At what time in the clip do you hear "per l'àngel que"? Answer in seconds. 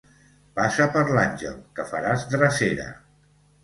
0.95-1.89